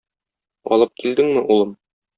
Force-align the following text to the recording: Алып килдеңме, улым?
Алып 0.77 0.97
килдеңме, 1.05 1.47
улым? 1.57 1.79